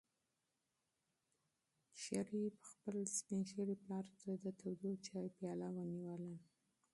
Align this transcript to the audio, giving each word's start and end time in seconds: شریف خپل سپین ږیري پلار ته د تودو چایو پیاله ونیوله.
شریف 2.03 2.55
خپل 2.71 2.97
سپین 3.17 3.39
ږیري 3.49 3.75
پلار 3.83 4.05
ته 4.19 4.29
د 4.43 4.45
تودو 4.59 4.89
چایو 5.05 5.35
پیاله 5.37 5.67
ونیوله. 5.75 6.33